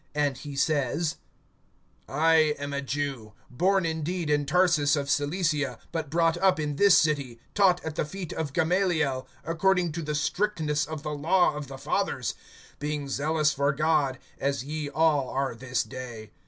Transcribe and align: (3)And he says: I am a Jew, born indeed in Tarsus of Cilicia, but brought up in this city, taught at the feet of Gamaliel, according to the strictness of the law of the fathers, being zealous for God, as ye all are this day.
(3)And 0.15 0.37
he 0.37 0.55
says: 0.55 1.17
I 2.09 2.55
am 2.57 2.73
a 2.73 2.81
Jew, 2.81 3.33
born 3.51 3.85
indeed 3.85 4.31
in 4.31 4.47
Tarsus 4.47 4.95
of 4.95 5.11
Cilicia, 5.11 5.77
but 5.91 6.09
brought 6.09 6.37
up 6.39 6.59
in 6.59 6.77
this 6.77 6.97
city, 6.97 7.39
taught 7.53 7.85
at 7.85 7.93
the 7.97 8.03
feet 8.03 8.33
of 8.33 8.51
Gamaliel, 8.51 9.27
according 9.45 9.91
to 9.91 10.01
the 10.01 10.15
strictness 10.15 10.87
of 10.87 11.03
the 11.03 11.13
law 11.13 11.55
of 11.55 11.67
the 11.67 11.77
fathers, 11.77 12.33
being 12.79 13.07
zealous 13.07 13.53
for 13.53 13.71
God, 13.73 14.17
as 14.39 14.63
ye 14.65 14.89
all 14.89 15.29
are 15.29 15.53
this 15.53 15.83
day. 15.83 16.31